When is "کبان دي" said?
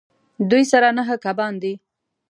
1.23-1.73